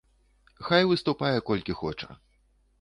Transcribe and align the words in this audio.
Хай 0.69 0.81
выступае 0.93 1.37
колькі 1.53 1.79
хоча. 1.85 2.09